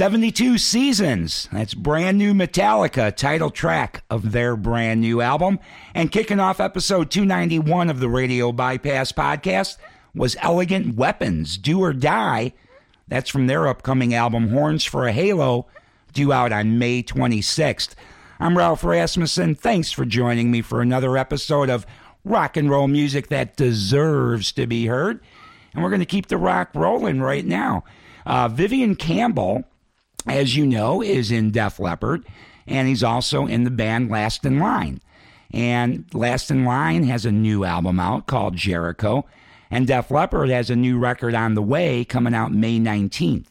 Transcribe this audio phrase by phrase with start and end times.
[0.00, 1.46] 72 Seasons.
[1.52, 5.58] That's brand new Metallica title track of their brand new album.
[5.94, 9.76] And kicking off episode 291 of the Radio Bypass podcast
[10.14, 12.54] was Elegant Weapons, Do or Die.
[13.08, 15.66] That's from their upcoming album Horns for a Halo,
[16.14, 17.94] due out on May 26th.
[18.38, 19.54] I'm Ralph Rasmussen.
[19.54, 21.84] Thanks for joining me for another episode of
[22.24, 25.20] rock and roll music that deserves to be heard.
[25.74, 27.84] And we're going to keep the rock rolling right now.
[28.24, 29.66] Uh, Vivian Campbell
[30.26, 32.24] as you know, is in Def Leppard,
[32.66, 35.00] and he's also in the band Last in Line.
[35.52, 39.26] And Last in Line has a new album out called Jericho,
[39.70, 43.46] and Def Leppard has a new record on the way coming out May 19th.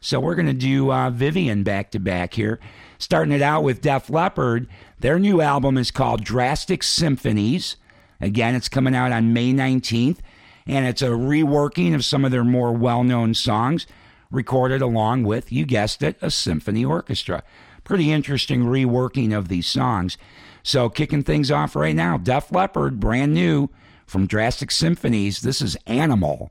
[0.00, 2.60] So we're going to do uh, Vivian back to back here.
[2.98, 4.68] Starting it out with Def Leppard,
[5.00, 7.76] their new album is called Drastic Symphonies.
[8.20, 10.18] Again, it's coming out on May 19th,
[10.66, 13.86] and it's a reworking of some of their more well known songs
[14.34, 17.42] recorded along with, you guessed it, a symphony orchestra.
[17.84, 20.16] Pretty interesting reworking of these songs.
[20.62, 23.68] So, kicking things off right now, Def Leppard, brand new
[24.06, 25.42] from Drastic Symphonies.
[25.42, 26.50] This is Animal.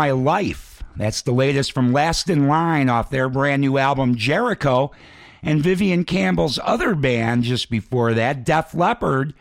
[0.00, 0.82] My Life.
[0.96, 4.92] That's the latest from Last in Line off their brand new album Jericho.
[5.42, 9.34] And Vivian Campbell's other band just before that, Def Leppard,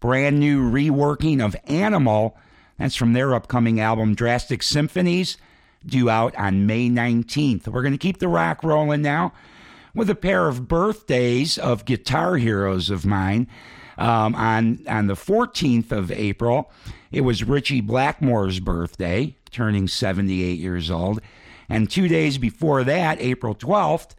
[0.00, 2.38] brand new reworking of Animal.
[2.78, 5.36] That's from their upcoming album Drastic Symphonies,
[5.84, 7.68] due out on May 19th.
[7.68, 9.34] We're going to keep the rock rolling now
[9.94, 13.46] with a pair of birthdays of guitar heroes of mine.
[13.98, 16.70] Um, on on the 14th of April,
[17.10, 21.20] it was Ritchie Blackmore's birthday, turning 78 years old,
[21.68, 24.14] and two days before that, April 12th,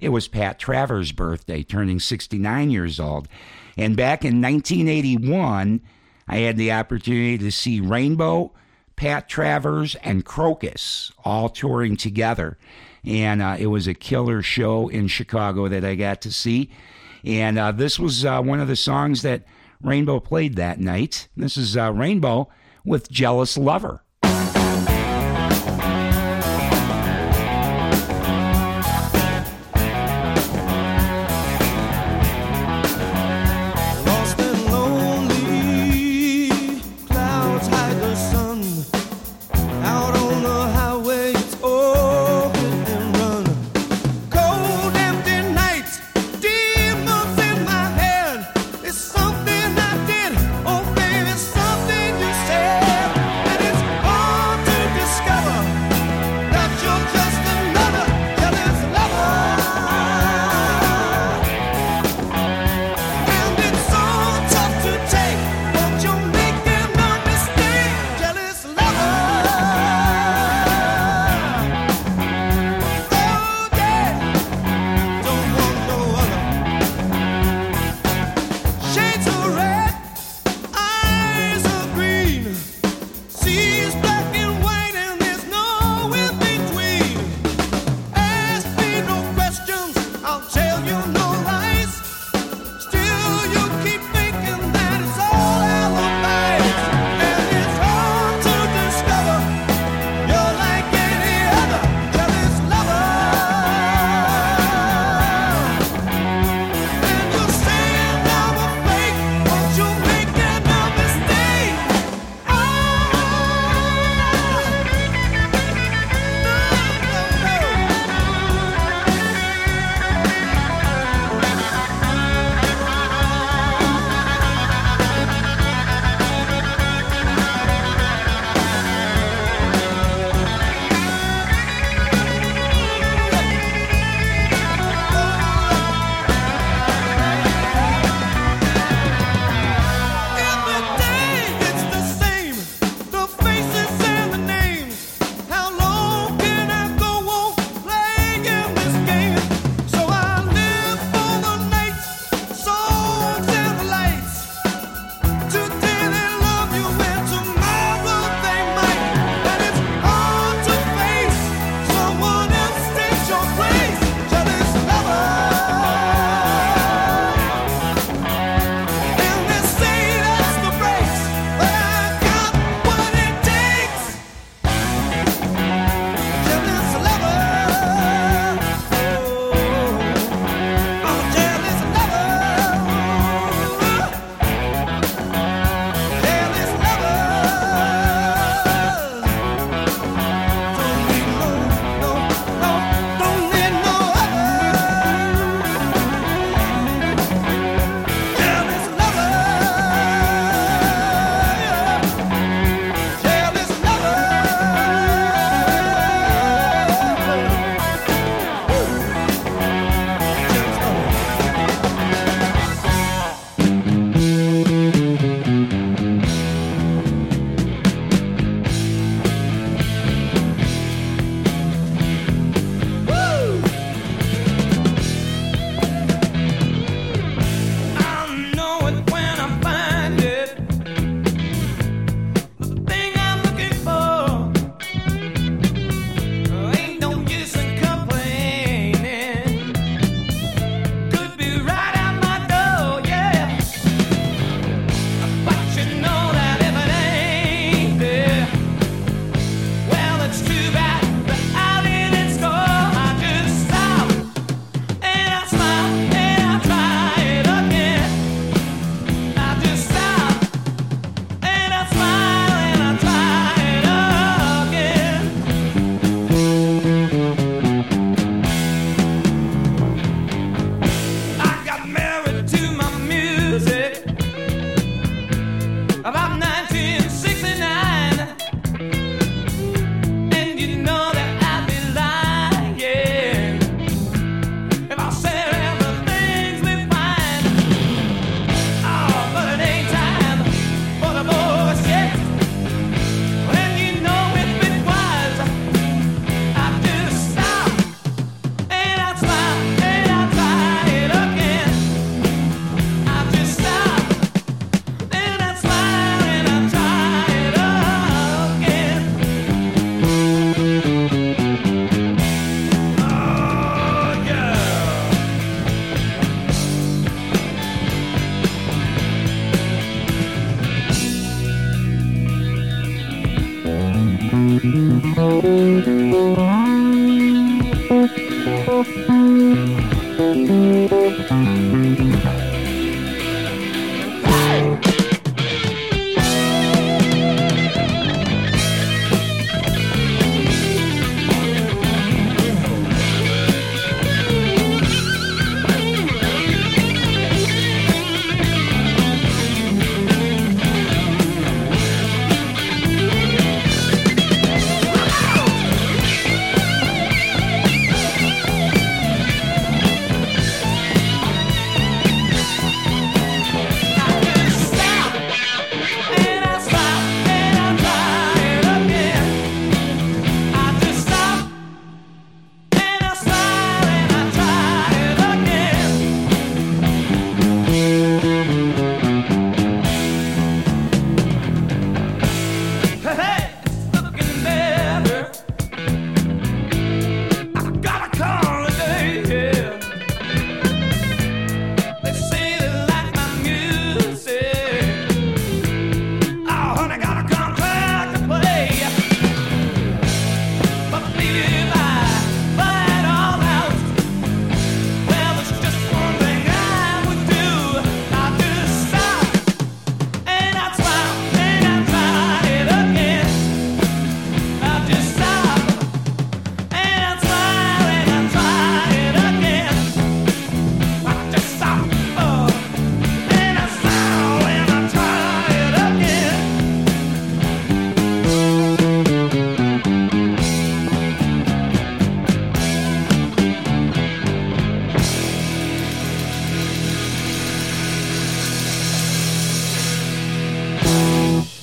[0.00, 3.28] it was Pat Travers' birthday, turning 69 years old.
[3.76, 5.80] And back in 1981,
[6.28, 8.52] I had the opportunity to see Rainbow,
[8.96, 12.58] Pat Travers, and Krokus all touring together.
[13.04, 16.70] And uh, it was a killer show in Chicago that I got to see.
[17.24, 19.44] And uh, this was uh, one of the songs that
[19.82, 21.28] Rainbow played that night.
[21.36, 22.48] This is uh, Rainbow
[22.84, 24.04] with Jealous Lover.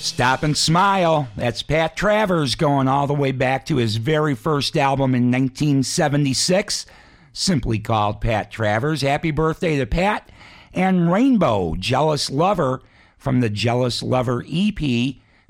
[0.01, 1.27] Stop and Smile.
[1.35, 6.85] That's Pat Travers going all the way back to his very first album in 1976,
[7.33, 9.01] simply called Pat Travers.
[9.01, 10.31] Happy birthday to Pat.
[10.73, 12.81] And Rainbow, Jealous Lover,
[13.17, 14.79] from the Jealous Lover EP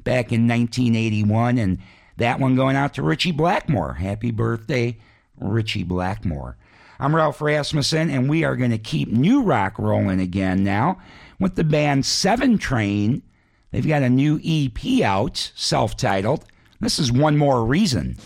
[0.04, 1.60] back in 1981.
[1.60, 1.78] And
[2.18, 3.94] that one going out to Ritchie Blackmore.
[3.94, 4.98] Happy birthday,
[5.40, 6.58] Ritchie Blackmore.
[7.00, 11.00] I'm Ralph Rasmussen, and we are going to keep new rock rolling again now
[11.40, 13.22] with the band Seventrain
[13.72, 16.46] They've got a new EP out, self titled.
[16.80, 18.18] This is One More Reason.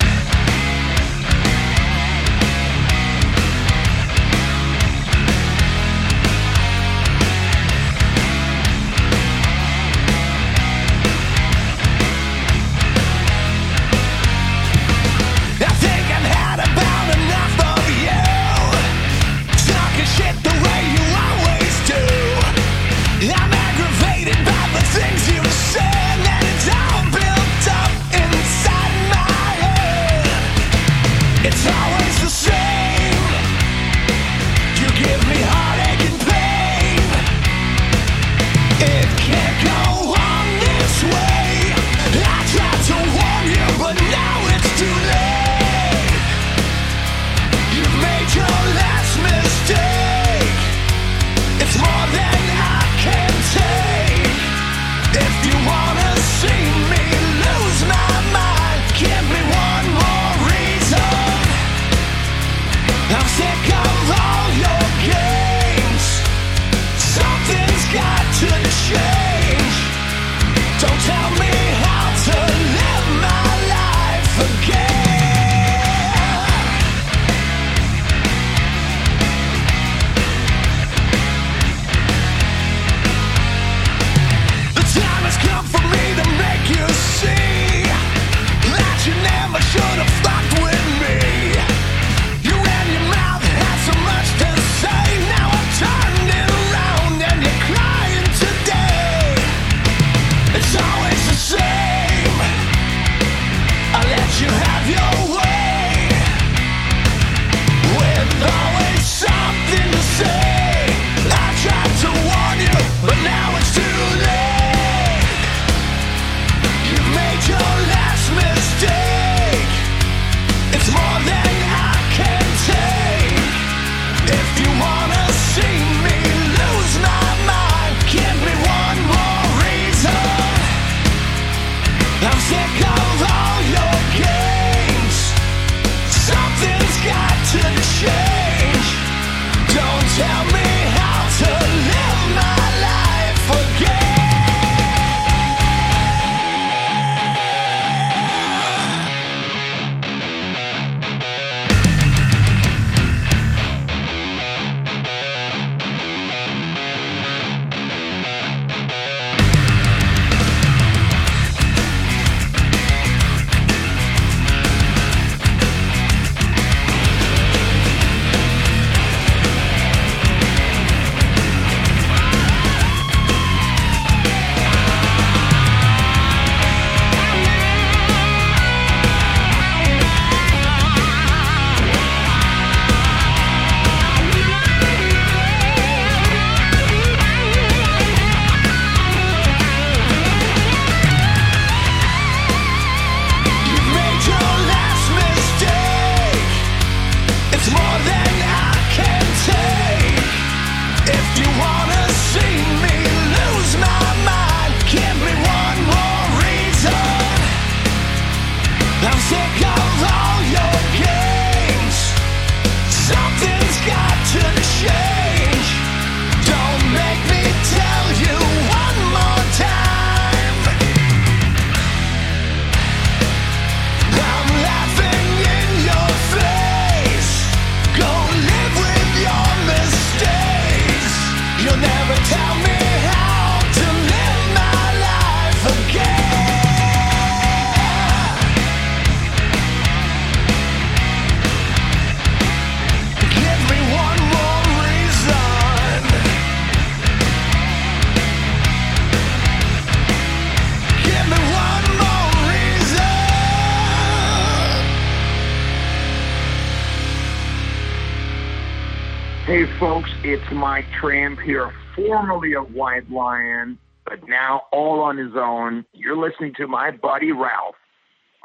[259.83, 265.83] Folks, it's Mike Tramp here, formerly of White Lion, but now all on his own.
[265.91, 267.75] You're listening to my buddy Ralph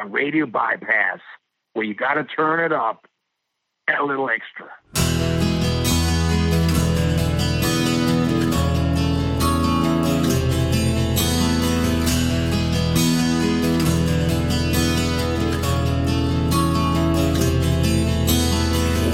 [0.01, 1.21] on Radio Bypass,
[1.75, 3.07] where you got to turn it up
[3.89, 4.67] a little extra.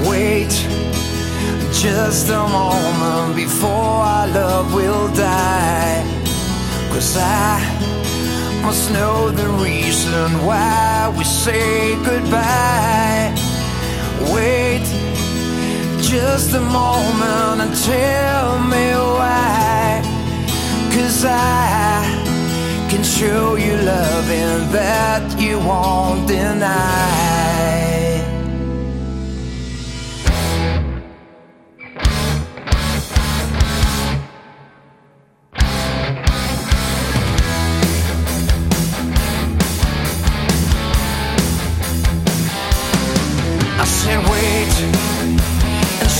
[0.09, 0.74] Wait
[1.85, 6.03] just a moment before our love will die.
[6.89, 7.61] Cause I
[8.63, 13.35] must know the reason why we say goodbye.
[14.33, 14.87] Wait
[16.01, 18.87] just a moment and tell me
[19.19, 20.01] why.
[20.95, 22.01] Cause I
[22.89, 27.84] can show you loving that you won't deny.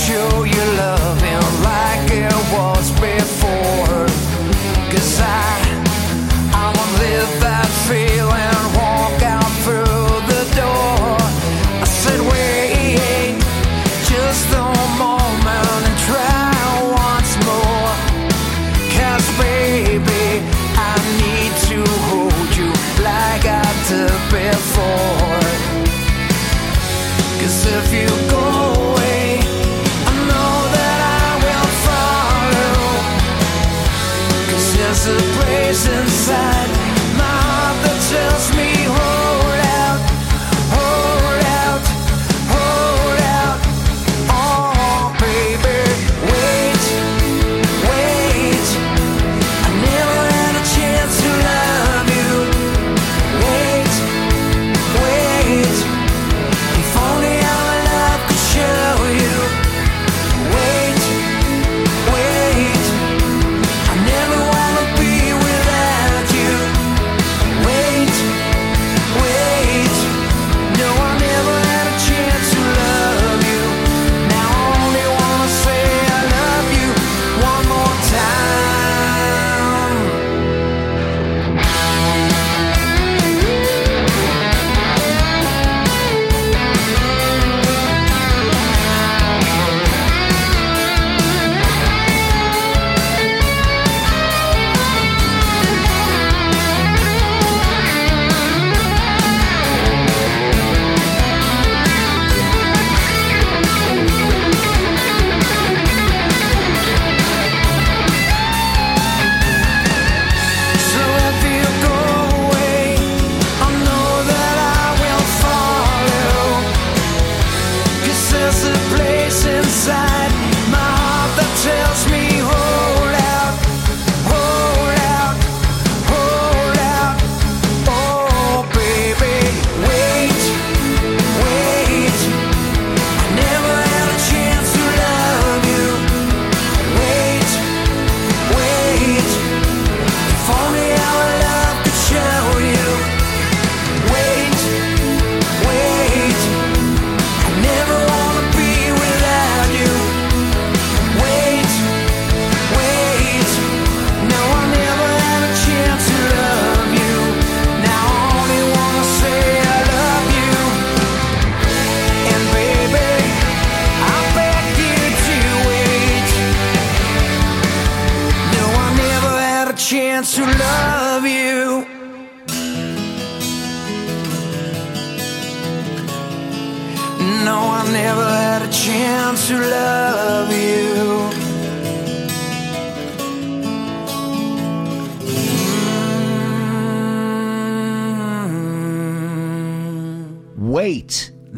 [0.05, 3.34] Show you loving like it was before.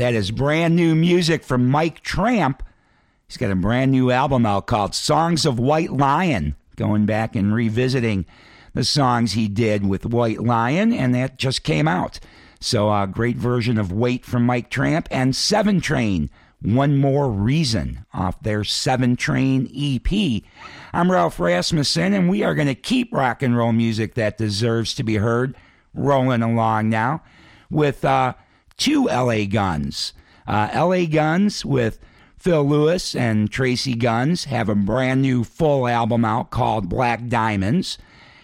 [0.07, 2.63] That is brand new music from Mike Tramp.
[3.27, 7.53] He's got a brand new album out called Songs of White Lion, going back and
[7.53, 8.25] revisiting
[8.73, 12.21] the songs he did with White Lion, and that just came out.
[12.61, 16.29] So, a great version of Wait from Mike Tramp and Seventrain,
[16.61, 20.41] One More Reason, off their Seventrain EP.
[20.93, 24.95] I'm Ralph Rasmussen, and we are going to keep rock and roll music that deserves
[24.95, 25.53] to be heard
[25.93, 27.23] rolling along now
[27.69, 28.33] with uh,
[28.77, 30.13] two LA Guns.
[30.47, 31.99] Uh, LA Guns with
[32.37, 37.97] Phil Lewis and Tracii Guns have a brand new full album out called Black Diamonds.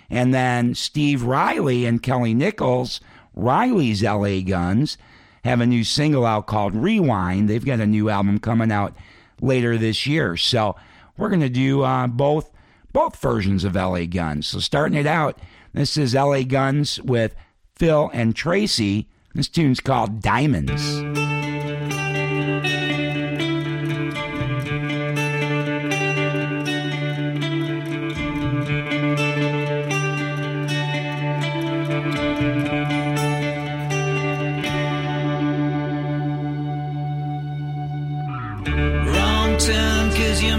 [0.10, 3.00] And then Steve Riley and Kelly Nickels,
[3.34, 4.98] Riley's LA Guns,
[5.44, 7.50] have a new single out called Rewind.
[7.50, 8.96] They've got a new album coming out
[9.42, 10.38] later this year.
[10.38, 10.76] So
[11.18, 12.50] we're going to do uh, both
[12.92, 14.48] both versions of LA Guns.
[14.48, 15.40] So starting it out,
[15.74, 17.36] this is LA Guns with
[17.76, 19.08] Phil and Tracy.
[19.36, 21.02] This tune's called Diamonds.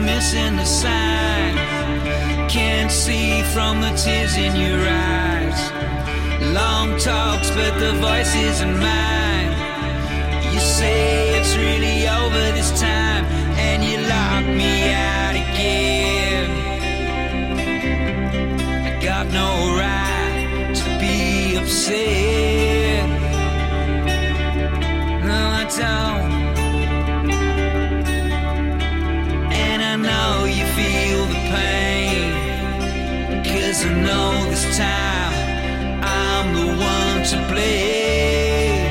[0.04, 1.56] Missing the sign.
[2.48, 5.23] Can't see from the tears in your eyes.
[6.93, 9.51] Talks, but the voice isn't mine.
[10.53, 13.24] You say it's really over this time,
[13.59, 16.51] and you lock me out again.
[18.87, 23.09] I got no right to be upset.
[25.24, 26.32] No, I don't.
[29.53, 32.32] And I know you feel the pain.
[33.43, 35.13] Cause I know this time
[37.30, 38.84] to blame.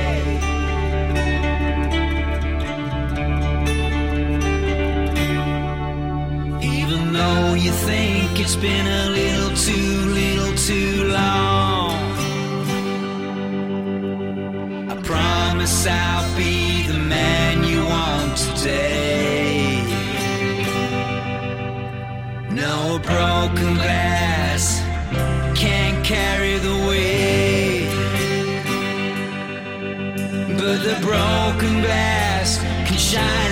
[6.63, 11.93] Even though you think it's been a little too, little too long.
[14.89, 19.83] I promise I'll be the man you want today.
[22.49, 24.81] No broken glass
[25.55, 26.82] can't carry the
[30.83, 33.42] the broken glass can shine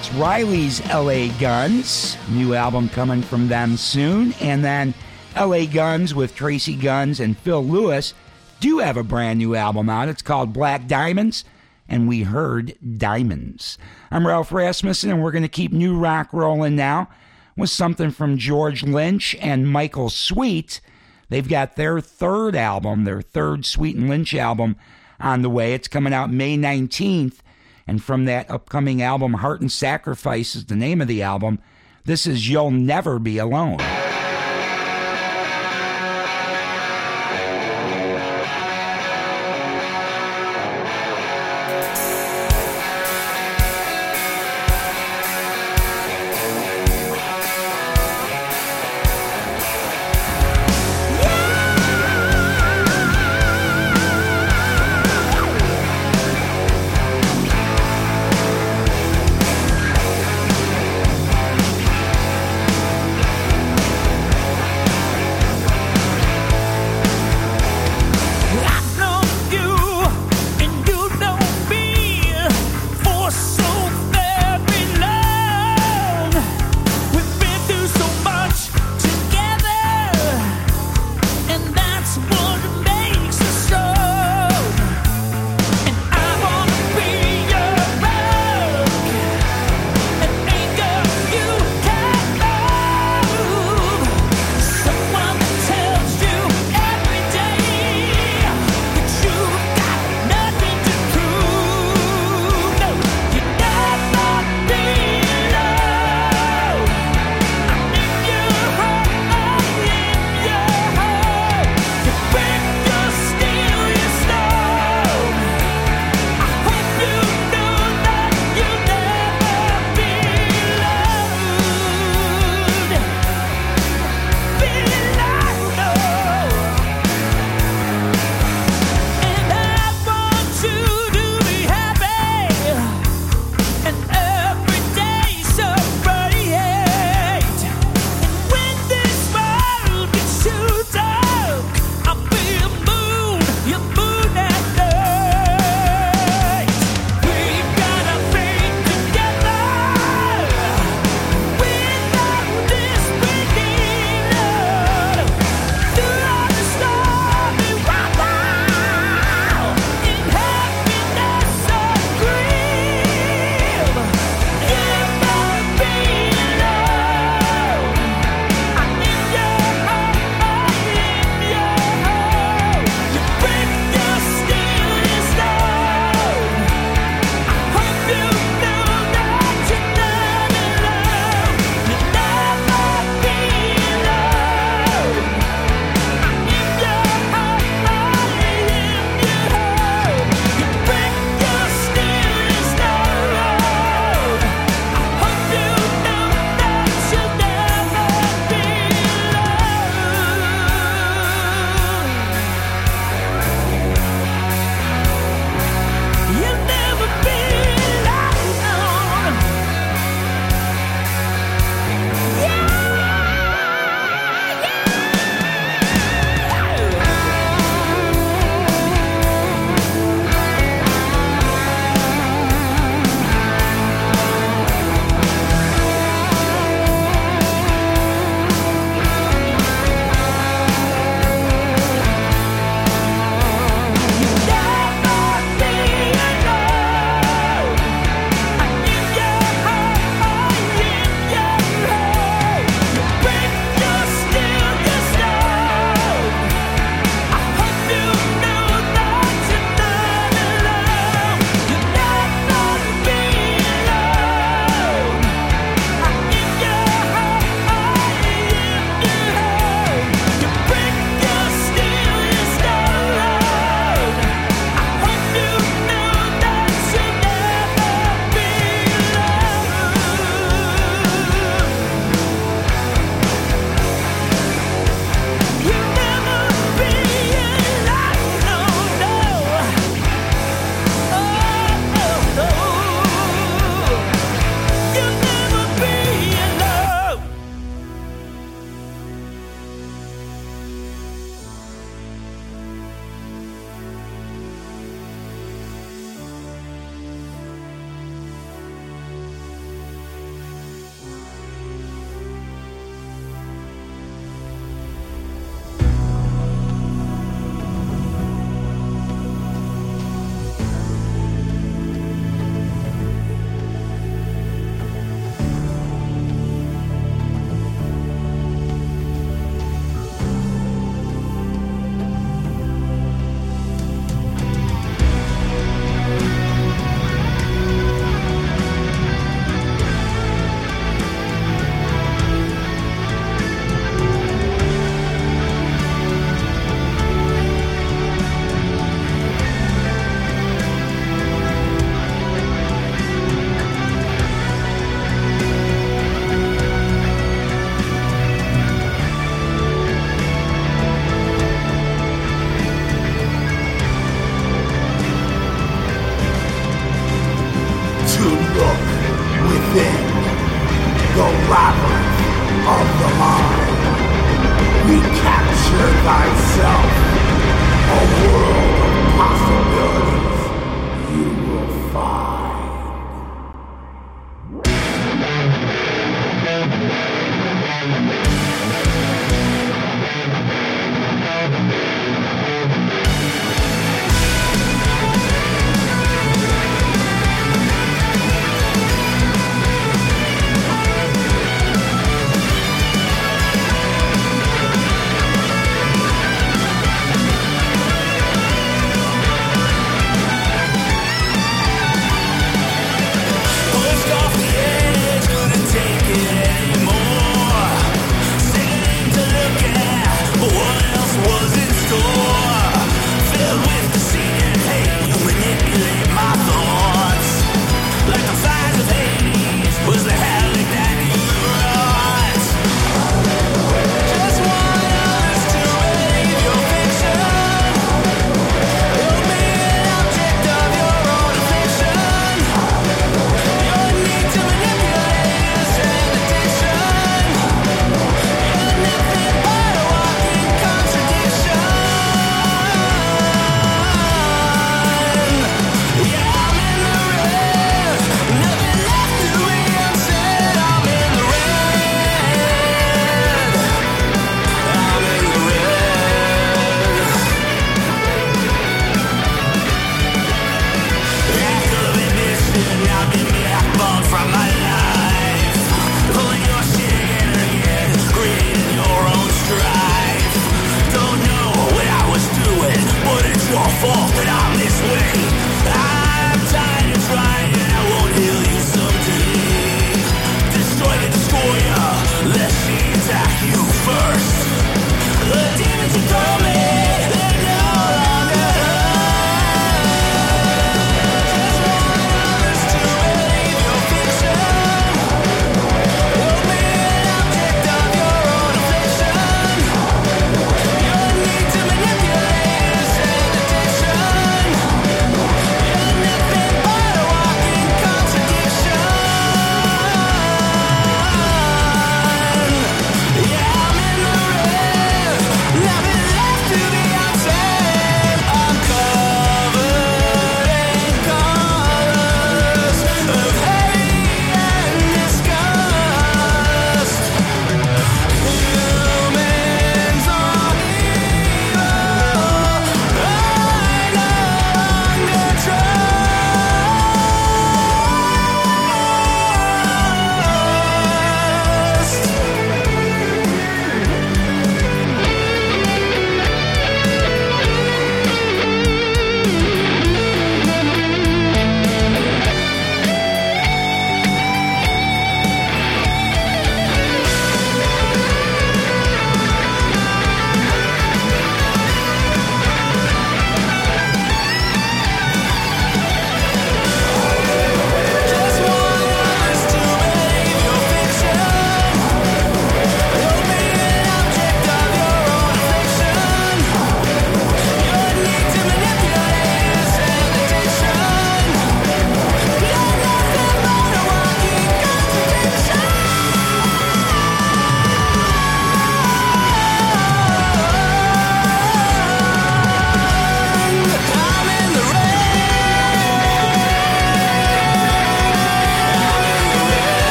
[0.00, 4.32] It's Riley's LA Guns, new album coming from them soon.
[4.40, 4.94] And then
[5.36, 8.14] LA Guns with Tracii Guns and Phil Lewis
[8.60, 10.08] do have a brand new album out.
[10.08, 11.44] It's called Black Diamonds,
[11.86, 13.76] and we heard Diamonds.
[14.10, 17.10] I'm Ralph Rasmussen, and we're going to keep new rock rolling now
[17.54, 20.80] with something from George Lynch and Michael Sweet.
[21.28, 24.76] They've got their third album, their third Sweet and Lynch album
[25.20, 25.74] on the way.
[25.74, 27.40] It's coming out May 19th
[27.86, 31.58] and from that upcoming album, Heart and Sacrifice is the name of the album.
[32.04, 33.78] This is You'll Never Be Alone.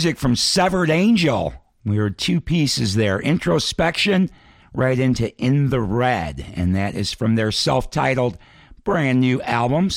[0.00, 1.52] Music from Severed Angel.
[1.84, 4.30] We heard two pieces there introspection
[4.72, 8.38] right into In the Red, and that is from their self titled
[8.82, 9.90] brand new album,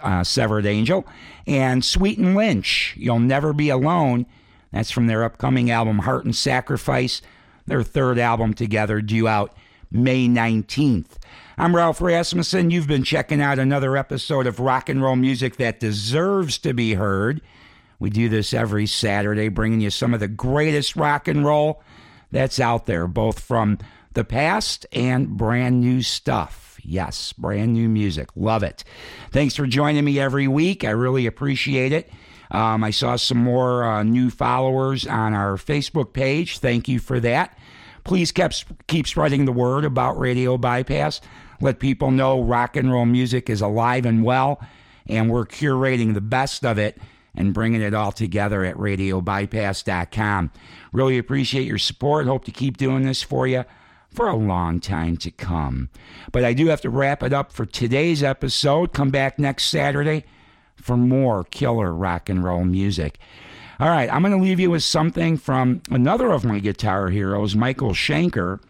[0.00, 1.06] uh, Severed Angel,
[1.46, 4.24] and Sweet and Lynch, You'll Never Be Alone.
[4.72, 7.20] That's from their upcoming album, Heart and Sacrifice,
[7.66, 9.54] their third album together, due out
[9.90, 11.18] May 19th.
[11.58, 12.70] I'm Ralph Rasmussen.
[12.70, 16.94] You've been checking out another episode of rock and roll music that deserves to be
[16.94, 17.42] heard
[18.00, 21.82] We do this every Saturday, bringing you some of the greatest rock and roll
[22.32, 23.78] that's out there, both from
[24.14, 26.78] the past and brand new stuff.
[26.82, 28.30] Yes, brand new music.
[28.34, 28.84] Love it.
[29.32, 30.82] Thanks for joining me every week.
[30.82, 32.10] I really appreciate it.
[32.50, 36.58] Um, I saw some more uh, new followers on our Facebook page.
[36.58, 37.56] Thank you for that.
[38.02, 38.52] Please keep,
[38.86, 41.20] keep spreading the word about Radio Bypass.
[41.60, 44.60] Let people know rock and roll music is alive and well,
[45.06, 46.98] and we're curating the best of it
[47.40, 50.52] and bringing it all together at radiobypass.com.
[50.92, 52.26] Really appreciate your support.
[52.26, 53.64] Hope to keep doing this for you
[54.10, 55.88] for a long time to come.
[56.32, 58.92] But I do have to wrap it up for today's episode.
[58.92, 60.24] Come back next Saturday
[60.76, 63.18] for more killer rock and roll music.
[63.78, 67.56] All right, I'm going to leave you with something from another of my guitar heroes,
[67.56, 68.60] Michael Schenker.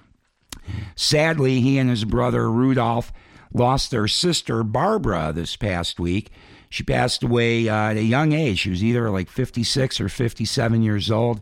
[0.94, 3.12] Sadly, he and his brother Rudolf
[3.52, 6.30] lost their sister Barbara this past week.
[6.70, 8.60] She passed away uh, at a young age.
[8.60, 11.40] She was either like 56 or 57 years old.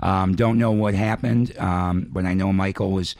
[0.00, 3.16] Um, don't know what happened, um, but I know Michael was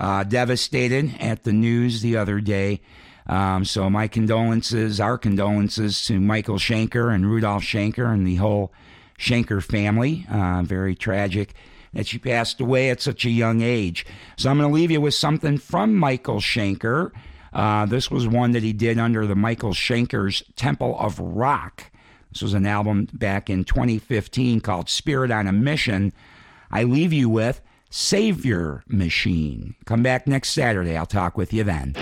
[0.00, 2.80] uh, devastated at the news the other day.
[3.26, 8.72] Um, so my condolences, our condolences to Michael Schenker and Rudolf Schenker and the whole
[9.18, 10.26] Schenker family.
[10.30, 11.54] Uh, very tragic
[11.92, 14.06] that she passed away at such a young age.
[14.36, 17.12] So I'm going to leave you with something from Michael Schenker.
[17.54, 21.90] Uh, this was one that he did under the Michael Schenker's Temple of Rock.
[22.32, 26.12] This was an album back in 2015 called Spirit on a Mission.
[26.70, 29.76] I leave you with Savior Machine.
[29.84, 30.96] Come back next Saturday.
[30.96, 31.94] I'll talk with you then.